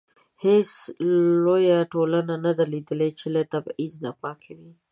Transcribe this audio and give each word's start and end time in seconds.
هیڅ 0.45 0.69
لویه 1.45 1.77
ټولنه 1.93 2.35
نه 2.45 2.51
ده 2.57 2.65
لیدلې 2.73 3.09
چې 3.19 3.25
له 3.35 3.41
تبعیض 3.53 3.93
پاکه 4.21 4.51
وي. 4.59 4.71